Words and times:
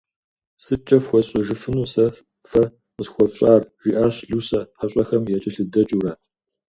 «Сыткӏэ 0.63 0.97
фхуэсщӏэжыфыну, 1.03 1.87
сэ 1.93 2.05
фэ 2.49 2.63
къысхуэфщӏар?» 2.95 3.61
жиӏащ 3.81 4.17
Лусэ, 4.29 4.61
хьэщӏэхэм 4.77 5.23
якӏэлъыдэкӏыурэ. 5.35 6.11